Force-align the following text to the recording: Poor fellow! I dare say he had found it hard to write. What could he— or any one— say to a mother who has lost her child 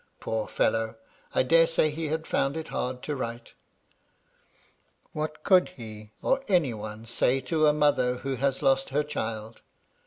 Poor 0.19 0.47
fellow! 0.47 0.95
I 1.35 1.43
dare 1.43 1.67
say 1.67 1.91
he 1.91 2.07
had 2.07 2.25
found 2.25 2.57
it 2.57 2.69
hard 2.69 3.03
to 3.03 3.15
write. 3.15 3.53
What 5.11 5.43
could 5.43 5.69
he— 5.77 6.09
or 6.23 6.41
any 6.47 6.73
one— 6.73 7.05
say 7.05 7.39
to 7.41 7.67
a 7.67 7.71
mother 7.71 8.15
who 8.15 8.33
has 8.37 8.63
lost 8.63 8.89
her 8.89 9.03
child 9.03 9.61